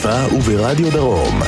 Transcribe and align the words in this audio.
בחיפה 0.00 0.36
וברדיו 0.36 0.90
דרום. 0.92 1.40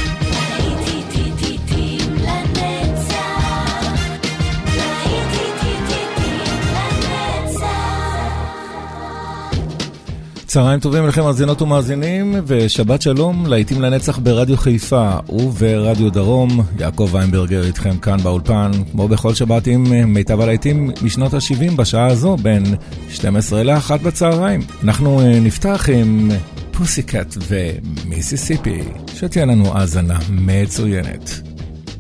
צהריים 10.47 10.81
טובים 10.81 11.07
לכם 11.07 11.23
מאזינות 11.23 11.63
ומאזינים, 11.63 12.35
ושבת 12.47 13.03
שלום 13.03 13.47
להיטים 13.47 13.83
לנצח 13.83 14.19
ברדיו 14.19 14.57
חיפה 14.57 15.11
וברדיו 15.29 16.11
דרום. 16.11 16.61
יעקב 16.79 17.09
ויינברגר 17.13 17.67
איתכם 17.67 17.97
כאן 17.97 18.17
באולפן, 18.23 18.71
כמו 18.93 19.09
בכל 19.09 19.35
שבת 19.35 19.67
עם 19.67 19.93
אה, 19.93 20.07
מיטב 20.07 20.41
הלהיטים 20.41 20.91
משנות 21.03 21.35
ה-70 21.35 21.77
בשעה 21.77 22.07
הזו, 22.07 22.37
בין 22.37 22.65
12 23.09 23.63
ל-1 23.63 23.97
בצהריים. 24.03 24.61
אנחנו 24.85 25.21
אה, 25.21 25.41
נפתח 25.41 25.89
עם 25.93 26.31
פוסיקט 26.73 27.37
ומיסיסיפי, 27.49 28.81
שתהיה 29.15 29.45
לנו 29.45 29.79
האזנה 29.79 30.19
מצוינת. 30.31 31.31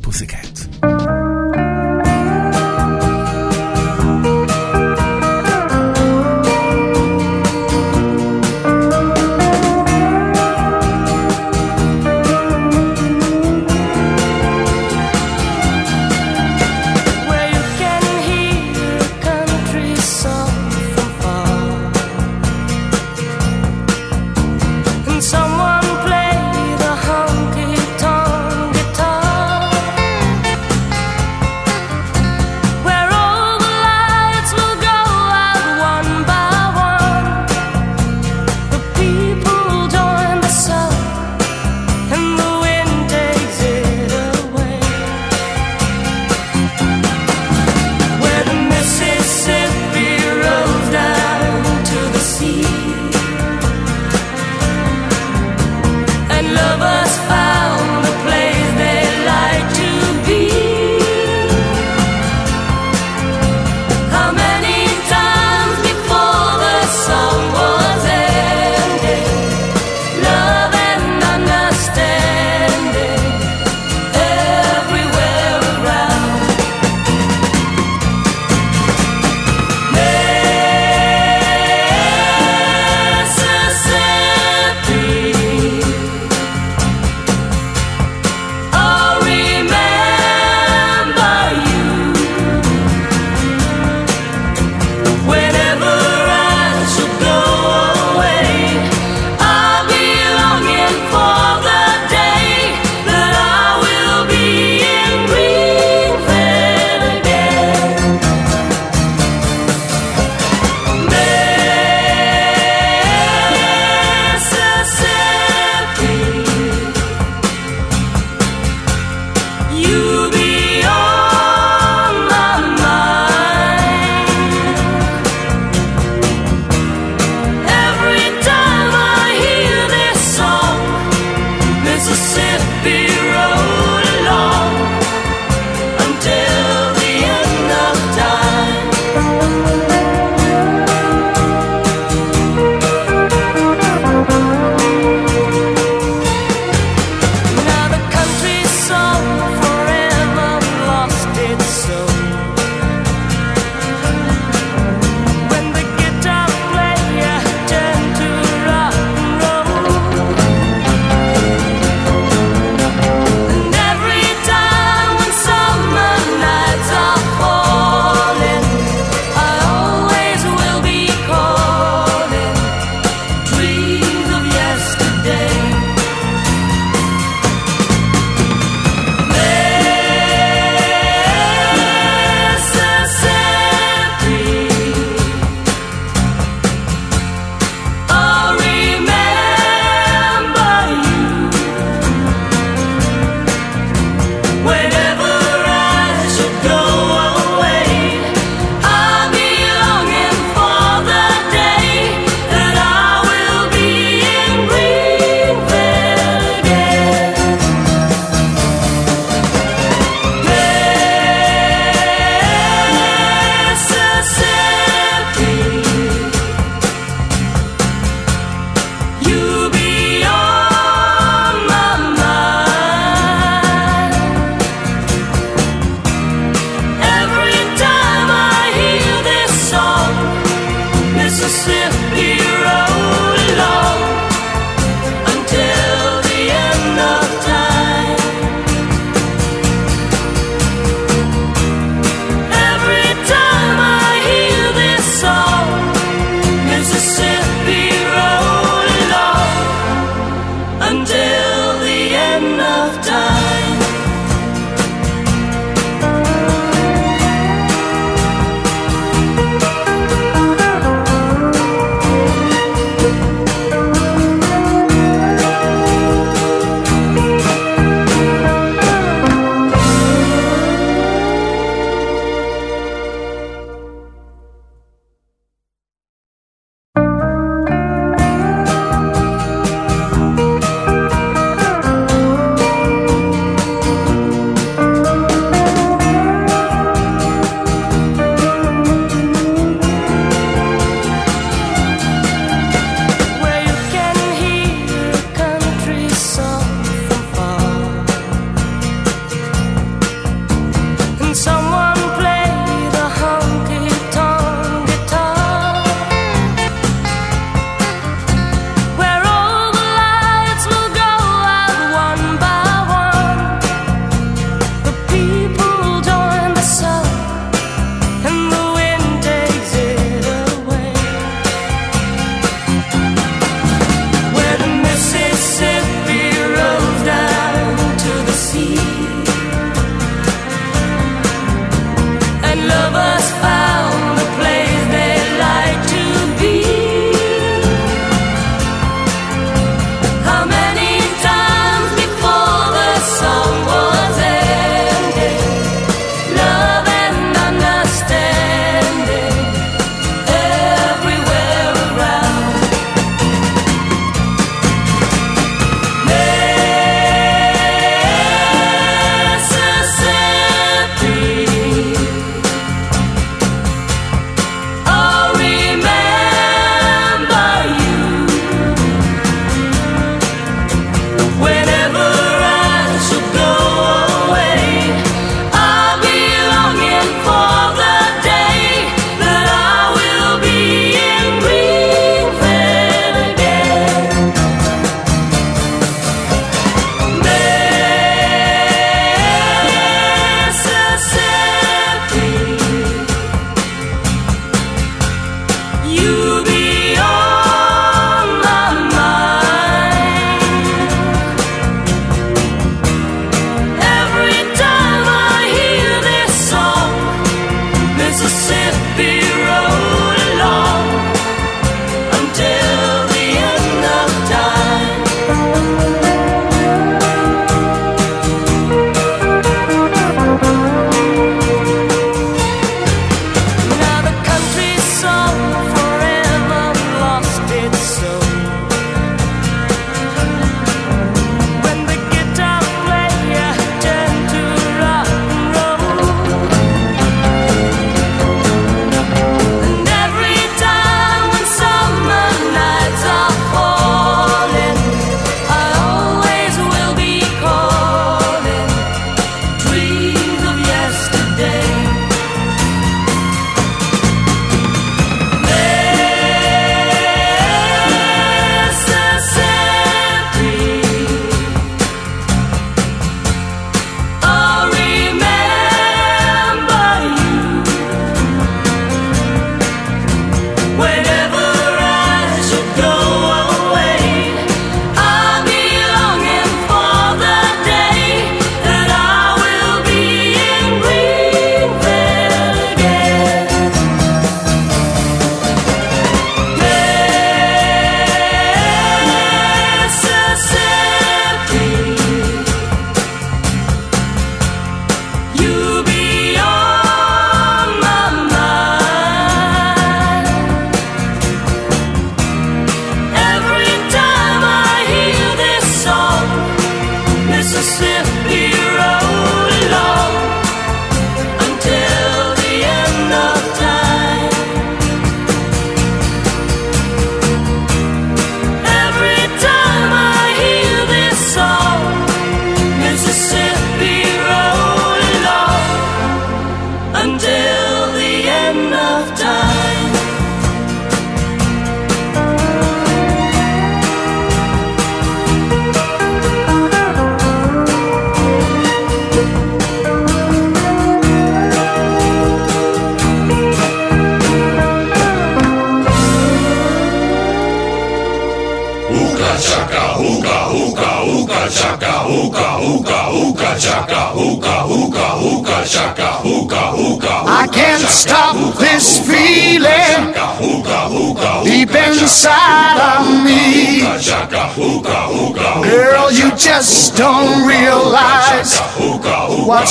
פוסיקאט. 0.00 0.91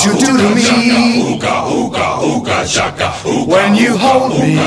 you 0.04 0.12
do 0.18 0.26
to 0.36 0.54
me. 0.54 1.38
When 3.46 3.74
you 3.76 3.96
hold 3.96 4.32
me 4.38 4.58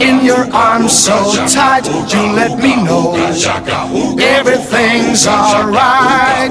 in 0.00 0.24
your 0.24 0.52
arms 0.52 0.92
so 0.92 1.32
tight, 1.46 1.86
you 1.86 2.22
let 2.32 2.58
me 2.58 2.82
know 2.82 3.14
everything's 4.18 5.26
alright. 5.26 6.50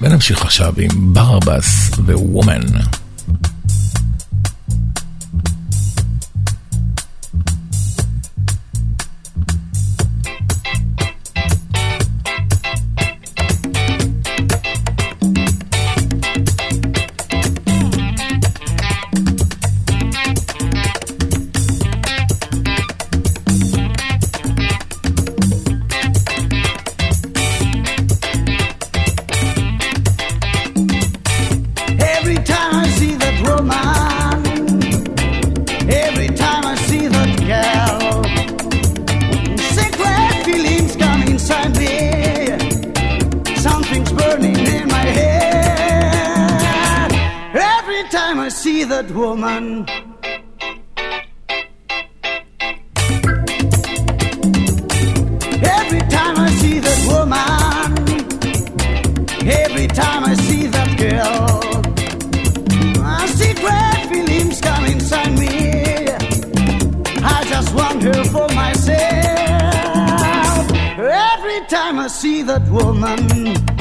ונמשיך 0.00 0.42
עכשיו 0.42 0.74
עם 0.78 1.14
ברבס 1.14 1.90
ווומן. 1.98 2.60
mim 73.34 73.77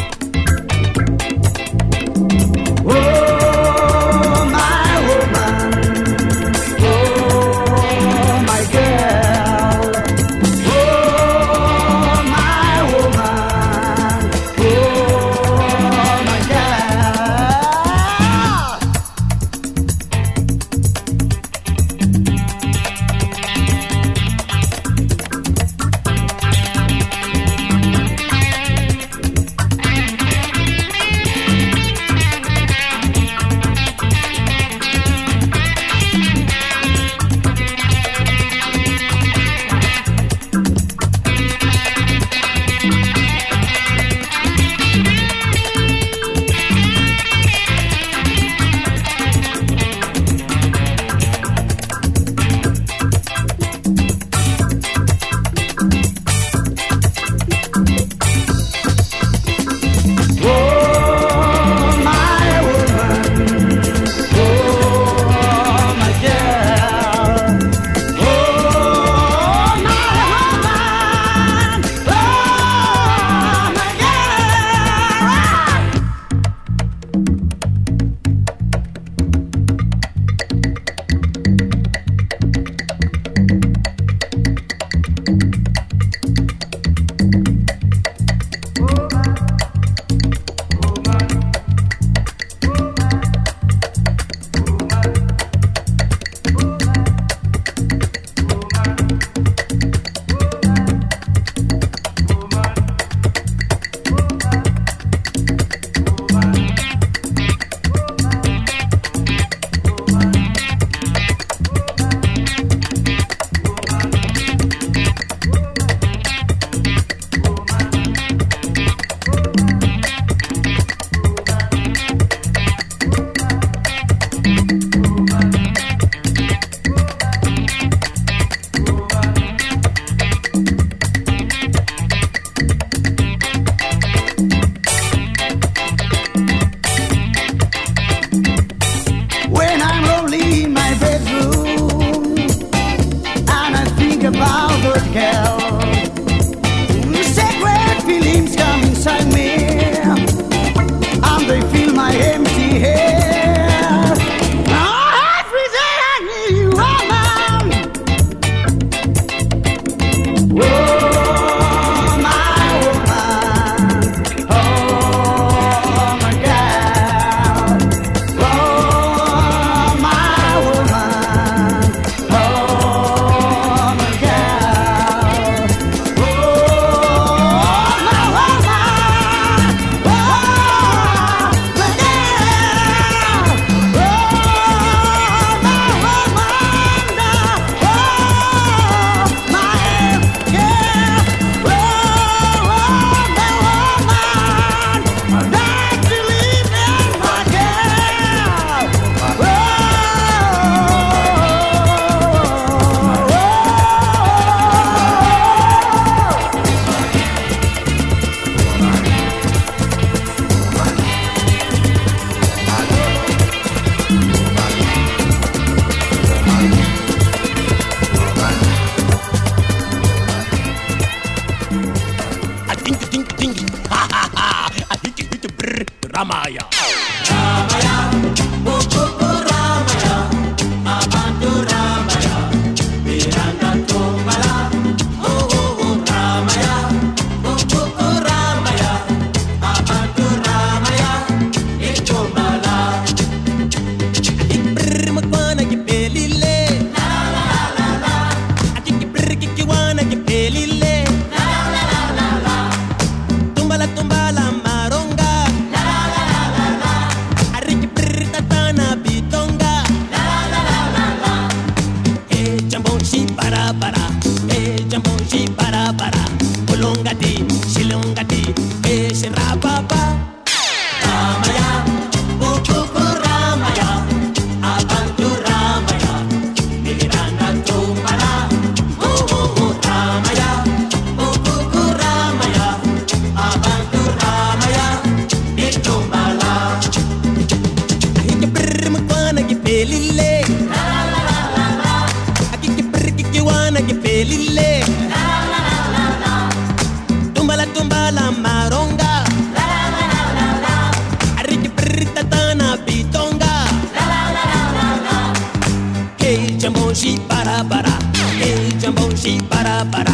jamboshi 306.68 307.18
para 307.30 307.64
para, 307.64 307.98
hey 308.40 308.74
jamboshi 308.82 309.40
para 309.50 309.86
para, 309.90 310.12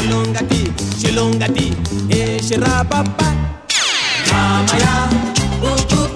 shilongati, 0.00 0.72
shilongati, 0.98 1.66
hey 2.10 2.38
shirapapa, 2.40 3.28
kamaya, 4.26 5.08
utu. 5.62 6.11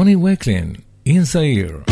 Tony 0.00 0.16
Wakelin, 0.16 0.80
Inside. 1.04 1.89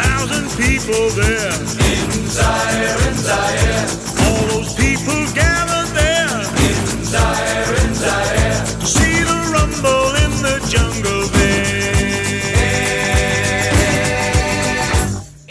thousand 0.00 0.46
people 0.54 1.10
there. 1.18 1.52
In 1.90 2.28
Zaire, 2.36 2.98
in 3.08 3.16
Zaire. 3.26 3.82
All 4.26 4.44
those 4.52 4.72
people 4.74 5.20
gathered 5.34 5.90
there. 6.00 6.38
In 6.68 7.04
Zaire, 7.12 7.74
in 7.82 7.92
Zaire. 7.94 8.58
See 8.94 9.18
the 9.30 9.40
rumble 9.54 10.10
in 10.24 10.32
the 10.46 10.56
jungle 10.72 11.24
there. 11.34 11.98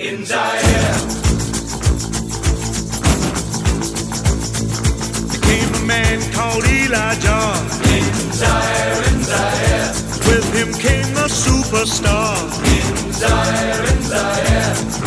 In 0.07 0.17
Zaire. 0.31 0.95
There 5.31 5.43
came 5.49 5.71
a 5.81 5.83
man 5.86 6.17
called 6.31 6.63
Elijah. 6.63 7.47
In 7.95 8.07
Zaire, 8.41 9.01
in 9.12 9.19
Zaire. 9.31 9.88
With 10.27 10.47
him 10.57 10.71
came 10.86 11.10
the 11.13 11.27
superstar 11.27 12.66
desire 13.19 13.84
in 13.88 14.01
Zion. 14.03 15.07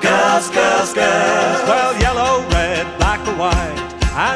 Girls, 0.01 0.49
Girls, 0.49 0.93
Girls. 0.93 1.61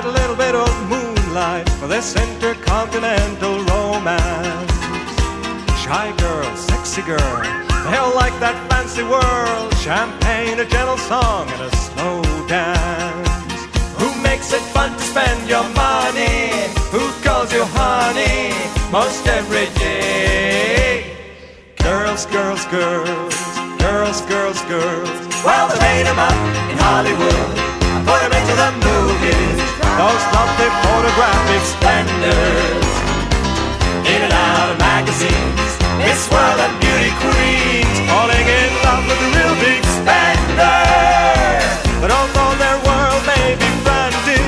Little 0.06 0.36
bit 0.36 0.56
of 0.56 0.90
moonlight 0.90 1.68
for 1.70 1.88
this 1.88 2.16
intercontinental 2.16 3.64
romance. 3.66 4.72
Shy 5.82 6.14
girl, 6.18 6.56
sexy 6.56 7.02
girl, 7.02 7.65
they'll 7.90 8.16
like 8.16 8.38
that 8.40 8.56
fancy 8.70 9.04
world. 9.04 9.74
Champagne, 9.78 10.60
a 10.60 10.66
gentle 10.66 10.98
song, 10.98 11.48
and 11.54 11.62
a 11.70 11.72
slow 11.76 12.22
dance. 12.48 13.30
Who 14.00 14.10
makes 14.22 14.54
it 14.54 14.64
fun 14.76 14.94
to 14.94 15.04
spend 15.12 15.48
your 15.48 15.68
money? 15.74 16.52
Who 16.94 17.04
calls 17.24 17.54
you 17.54 17.64
honey 17.76 18.54
most 18.92 19.28
every 19.28 19.68
day? 19.80 21.18
Girls, 21.78 22.26
girls, 22.28 22.66
girls, 22.66 23.36
girls, 23.78 24.22
girls, 24.32 24.62
girls. 24.64 25.10
Well, 25.46 25.68
they 25.70 25.80
made 25.80 26.04
made 26.04 26.08
'em 26.08 26.20
up 26.20 26.38
in 26.72 26.78
Hollywood 26.78 27.66
put 28.06 28.22
'em 28.22 28.34
into 28.40 28.56
the 28.64 28.72
movies. 28.88 29.62
Those 30.00 30.24
lovely 30.36 30.70
photographic 30.84 31.64
splendors 31.74 32.90
in 34.14 34.20
and 34.28 34.34
out 34.34 34.70
of 34.72 34.78
magazines. 34.78 35.65
Miss 36.06 36.30
World 36.30 36.60
and 36.62 36.76
beauty 36.80 37.12
queens 37.18 37.98
falling 38.06 38.46
in 38.46 38.70
love 38.86 39.04
with 39.10 39.20
the 39.20 39.30
real 39.34 39.56
big 39.58 39.82
spenders. 39.98 41.66
But 41.98 42.14
although 42.14 42.54
their 42.62 42.78
world 42.86 43.22
may 43.26 43.58
be 43.58 43.70
frantic, 43.82 44.46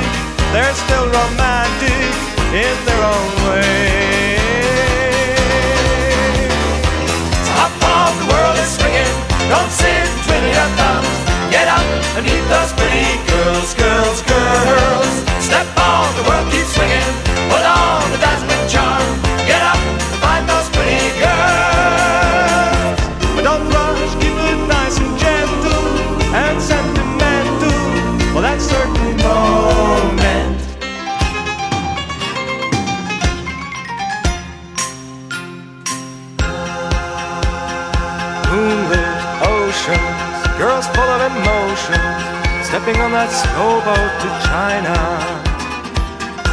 they're 0.54 0.78
still 0.86 1.10
romantic 1.10 2.14
in 2.54 2.76
their 2.86 3.02
own 3.02 3.30
way. 3.50 4.38
Top 7.50 7.74
of 7.74 8.14
the 8.22 8.28
world 8.30 8.58
is 8.62 8.70
swinging, 8.78 9.14
don't 9.50 9.74
sit 9.74 10.06
twiddle 10.30 10.54
your 10.54 10.70
thumbs. 10.78 11.18
Get 11.50 11.66
up 11.68 11.88
and 12.16 12.24
meet 12.30 12.46
those 12.54 12.72
pretty 12.78 13.18
girls, 13.34 13.74
girls, 13.74 14.22
girls. 14.30 15.14
Step 15.42 15.66
on, 15.74 16.06
the 16.22 16.24
world 16.30 16.46
keeps 16.54 16.70
swinging. 16.78 17.10
Put 17.50 17.66
on 17.66 18.06
the 18.14 18.20
dazzling 18.22 18.70
charm. 18.70 18.97
Emotion, 41.28 42.00
stepping 42.64 42.96
on 43.04 43.12
that 43.12 43.28
slow 43.28 43.84
boat 43.84 44.14
to 44.24 44.30
China. 44.48 44.96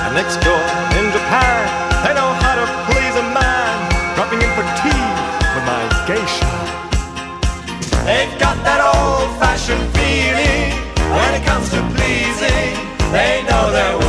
And 0.02 0.12
next 0.18 0.42
door 0.42 0.64
in 0.98 1.06
Japan, 1.14 1.62
they 2.02 2.12
know 2.18 2.30
how 2.42 2.58
to 2.58 2.66
please 2.90 3.14
a 3.14 3.26
man, 3.30 3.74
dropping 4.18 4.42
in 4.42 4.50
for 4.58 4.66
tea 4.82 5.06
with 5.54 5.64
my 5.64 5.82
geisha. 6.10 6.50
They've 8.02 8.34
got 8.42 8.58
that 8.66 8.82
old-fashioned 8.82 9.86
feeling 9.94 10.74
when 11.14 11.30
it 11.38 11.44
comes 11.46 11.70
to 11.70 11.80
pleasing. 11.94 12.74
They 13.14 13.46
know 13.46 13.70
their 13.70 14.03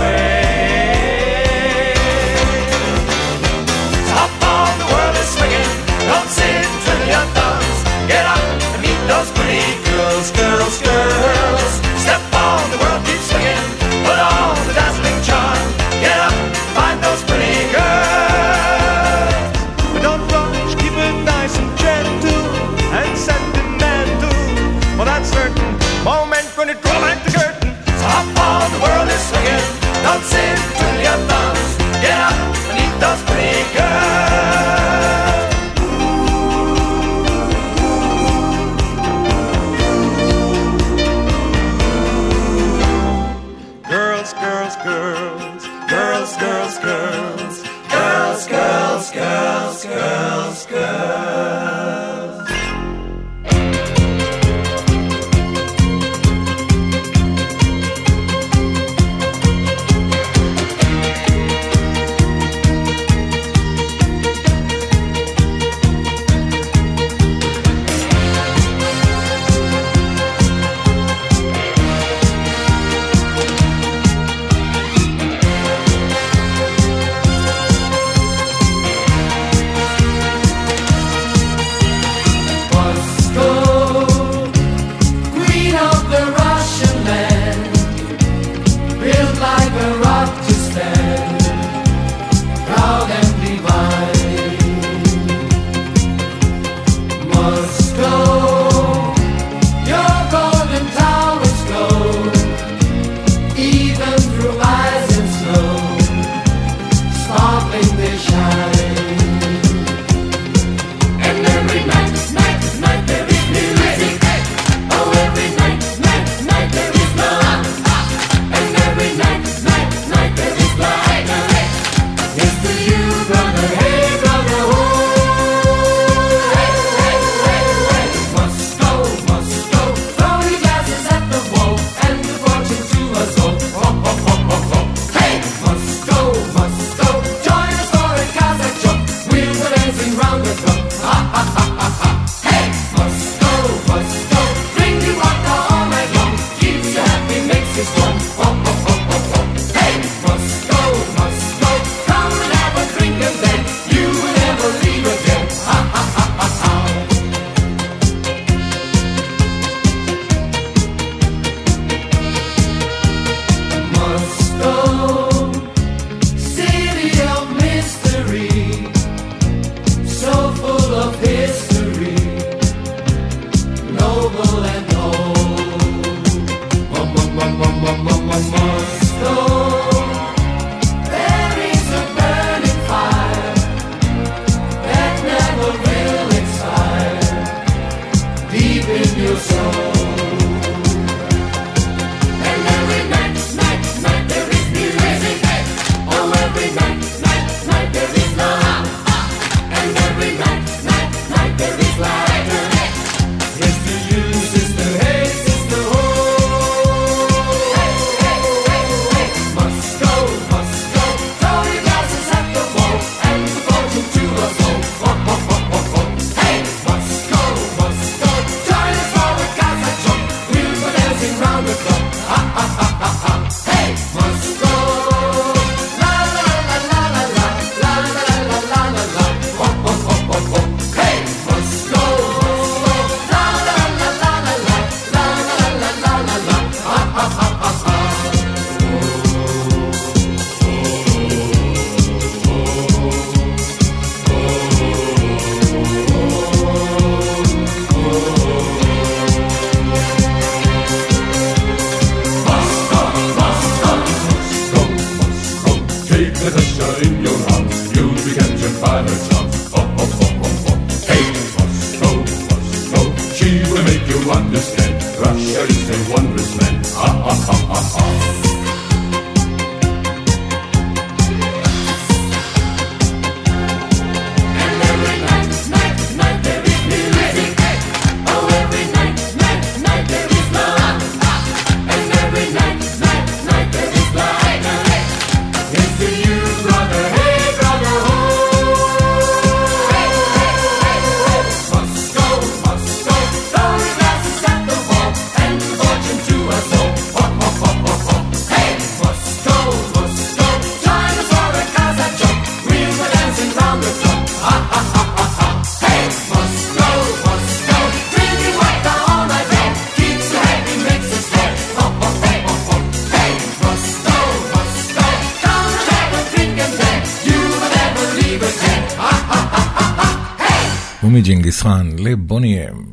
גיסחן 321.46 321.90
לבוני 321.98 322.64
אם. 322.64 322.84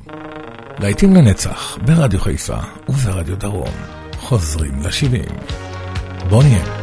להיטים 0.79 1.15
לנצח 1.15 1.79
ברדיו 1.87 2.21
חיפה 2.21 2.59
וברדיו 2.89 3.37
דרום. 3.37 3.75
חוזרים 4.17 4.81
לשבעים. 4.83 5.37
בוני 6.29 6.57
אם. 6.57 6.82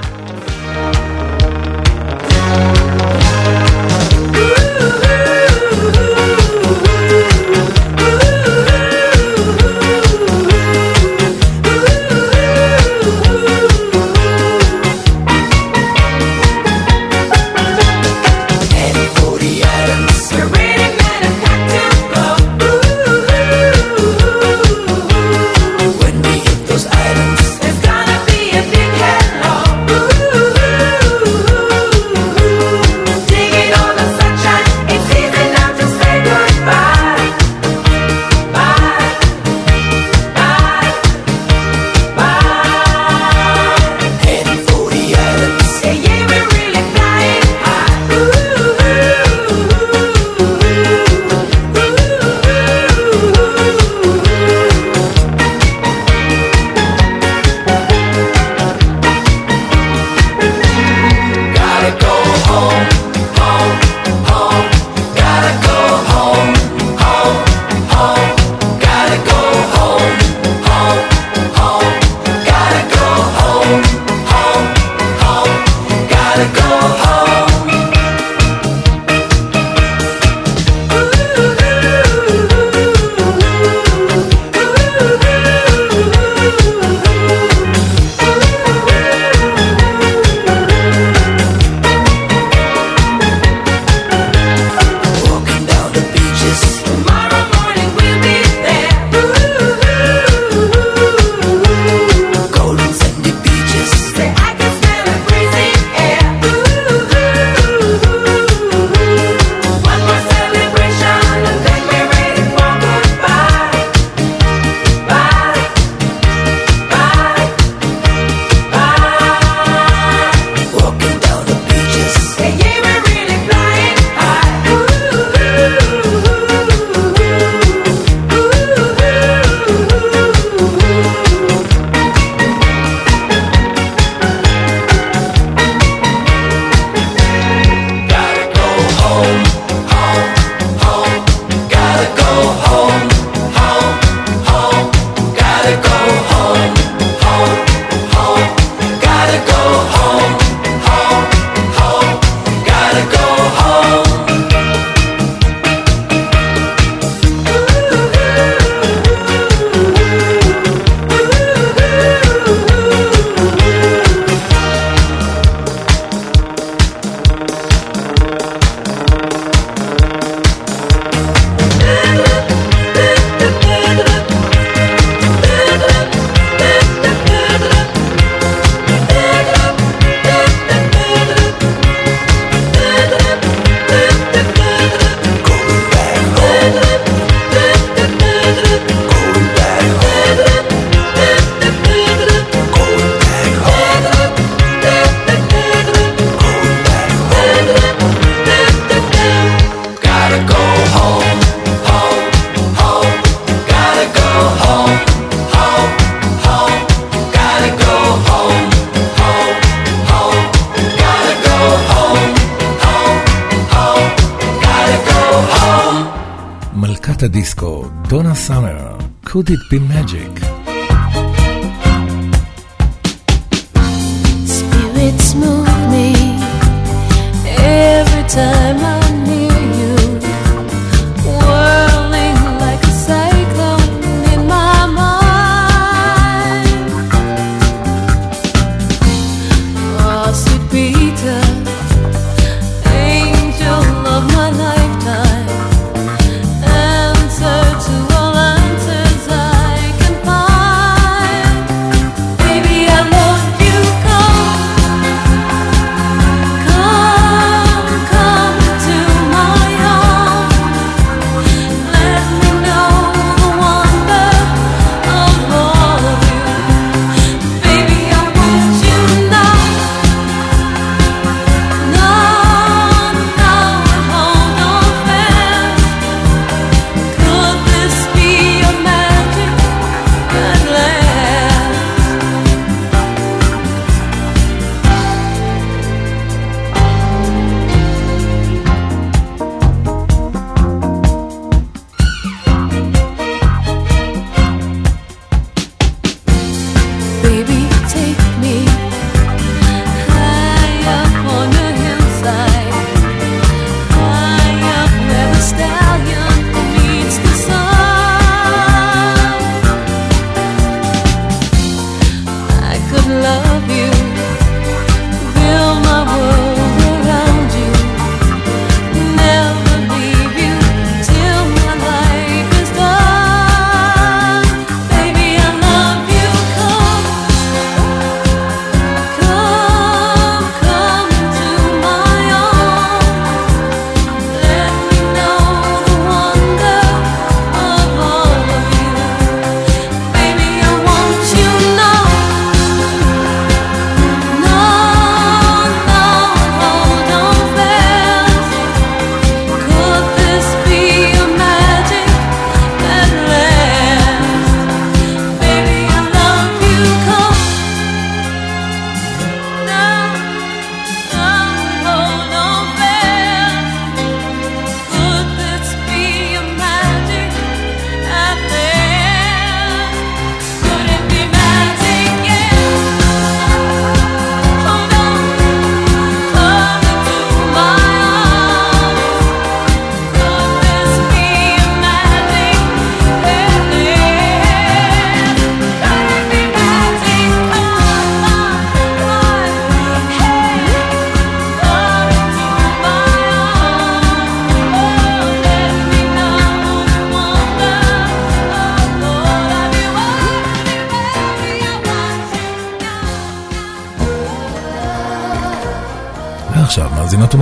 Could 219.29 219.51
it 219.51 219.69
be 219.69 219.77
magic? 219.77 220.68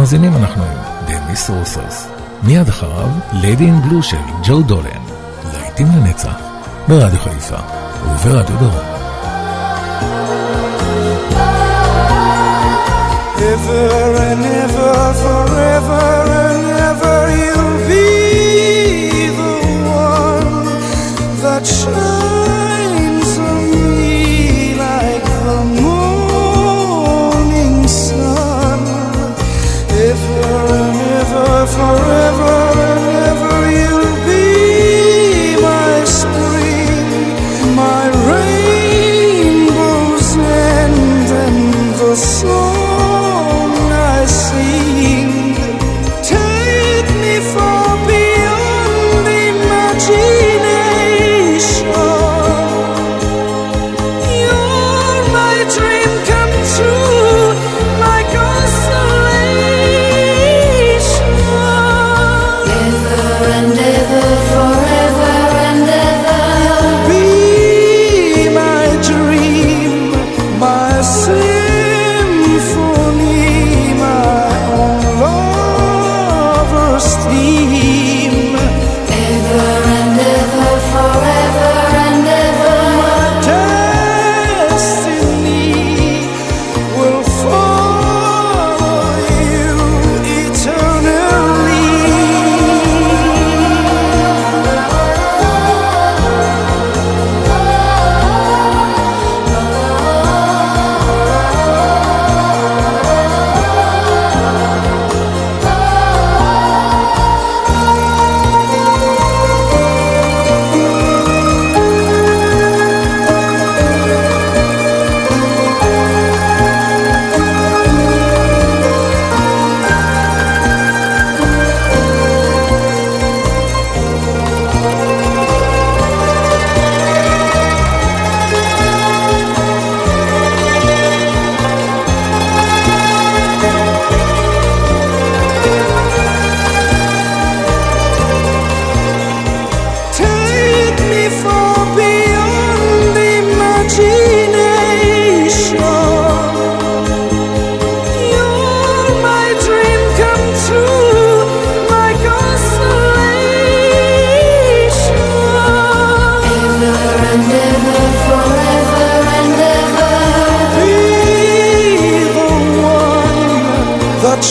מאזינים 0.08 0.36
אנחנו 0.36 0.64
עם 0.64 0.78
דמיס 1.06 1.50
רוסוס. 1.50 2.08
מיד 2.44 2.68
אחריו, 2.68 3.10
Lady 3.32 3.60
in 3.60 3.86
Blue 3.86 4.02
של 4.02 4.18
ג'ו 4.44 4.62
דולן. 4.62 5.02
להיטים 5.54 5.88
לנצח, 5.88 6.36
ברדיו 6.88 7.20
חיפה 7.20 7.58
וברדיו 8.06 8.58
דרום. 8.58 8.86
Ever 13.38 14.18
and 14.28 14.46
ever 14.46 15.14
forever 15.22 15.47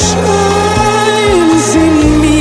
shines 0.04 1.68
in 1.84 1.96
me 2.22 2.40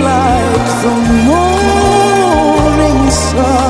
like 0.00 0.68
the 0.82 0.94
morning 1.30 3.00
sun. 3.10 3.67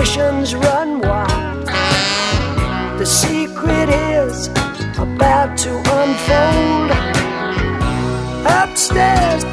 Inhibitions 0.00 0.54
run 0.54 1.00
wild. 1.00 1.66
The 2.98 3.04
secret 3.04 3.88
is 3.90 4.48
about 4.98 5.58
to 5.58 5.76
unfold. 5.76 6.90
Upstairs 8.46 9.44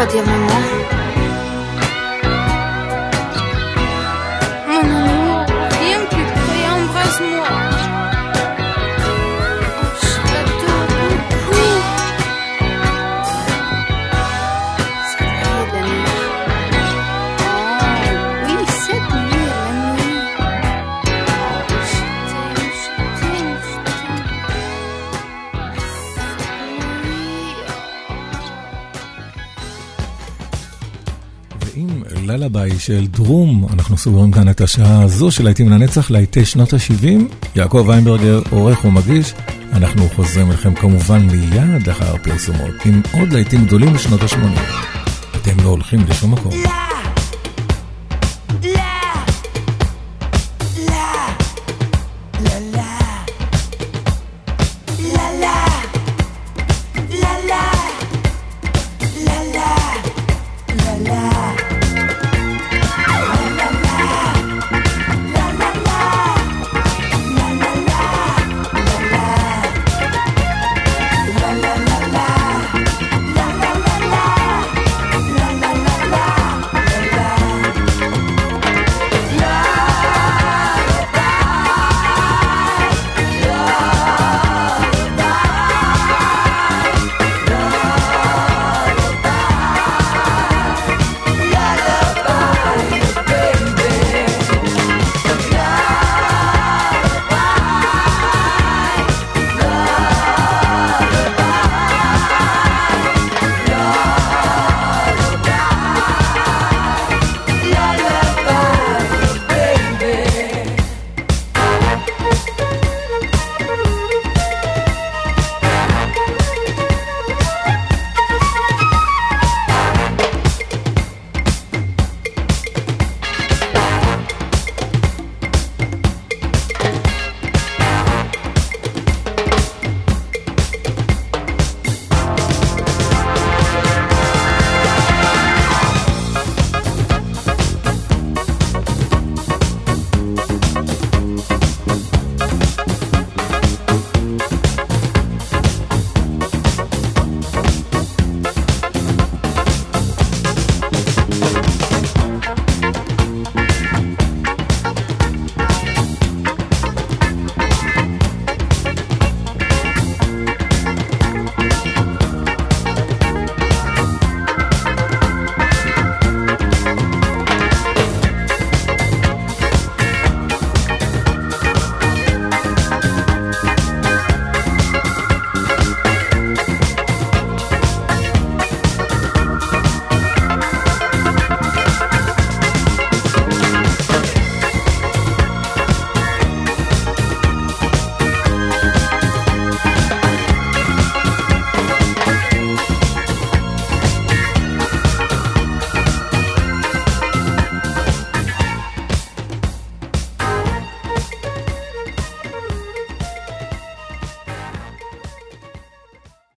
Qu'est-ce 0.00 0.12
qu'il 0.12 0.22
va 0.22 0.24
dire 0.24 0.32
maman 0.32 0.79
ללביי 32.70 32.80
של 32.80 33.06
דרום, 33.06 33.66
אנחנו 33.72 33.98
סוגרים 33.98 34.32
כאן 34.32 34.48
את 34.48 34.60
השעה 34.60 35.02
הזו 35.02 35.30
של 35.30 35.44
להיטים 35.44 35.68
לנצח, 35.68 36.10
להיטי 36.10 36.44
שנות 36.44 36.72
ה-70. 36.72 37.34
יעקב 37.56 37.84
ויינברגר, 37.88 38.40
עורך 38.50 38.84
ומגיש. 38.84 39.34
אנחנו 39.72 40.08
חוזרים 40.08 40.48
אליכם 40.50 40.74
כמובן 40.74 41.26
מיד 41.26 41.88
אחר 41.90 42.14
הפרסומות, 42.14 42.74
עם 42.84 43.02
עוד 43.12 43.32
להיטים 43.32 43.66
גדולים 43.66 43.92
בשנות 43.92 44.22
ה-80. 44.22 44.60
אתם 45.36 45.64
לא 45.64 45.68
הולכים 45.68 46.00
לשום 46.08 46.32
מקום. 46.32 46.52
Yeah. 46.52 46.89